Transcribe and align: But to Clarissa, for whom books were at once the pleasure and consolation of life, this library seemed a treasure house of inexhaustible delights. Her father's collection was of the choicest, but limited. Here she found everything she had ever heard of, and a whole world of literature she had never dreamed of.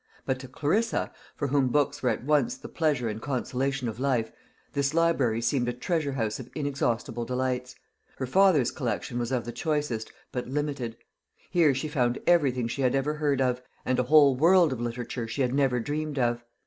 But 0.25 0.39
to 0.39 0.47
Clarissa, 0.47 1.11
for 1.35 1.49
whom 1.49 1.67
books 1.67 2.01
were 2.01 2.09
at 2.09 2.23
once 2.23 2.57
the 2.57 2.67
pleasure 2.67 3.07
and 3.07 3.21
consolation 3.21 3.87
of 3.87 3.99
life, 3.99 4.31
this 4.73 4.95
library 4.95 5.43
seemed 5.43 5.69
a 5.69 5.73
treasure 5.73 6.13
house 6.13 6.39
of 6.39 6.49
inexhaustible 6.55 7.23
delights. 7.23 7.75
Her 8.17 8.25
father's 8.25 8.71
collection 8.71 9.19
was 9.19 9.31
of 9.31 9.45
the 9.45 9.51
choicest, 9.51 10.11
but 10.31 10.47
limited. 10.47 10.97
Here 11.51 11.75
she 11.75 11.87
found 11.87 12.17
everything 12.25 12.67
she 12.67 12.81
had 12.81 12.95
ever 12.95 13.13
heard 13.13 13.41
of, 13.41 13.61
and 13.85 13.99
a 13.99 14.03
whole 14.09 14.35
world 14.35 14.73
of 14.73 14.81
literature 14.81 15.27
she 15.27 15.43
had 15.43 15.53
never 15.53 15.79
dreamed 15.79 16.17
of. 16.17 16.43